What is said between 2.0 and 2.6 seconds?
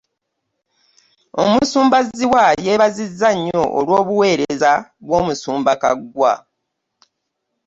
zziwa